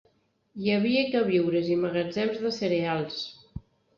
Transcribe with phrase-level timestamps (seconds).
[0.67, 3.21] Hi havia queviures i magatzems de cereals.